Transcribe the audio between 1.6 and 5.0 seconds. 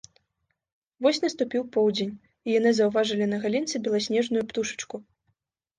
поўдзень, і яны заўважылі на галінцы беласнежную птушачку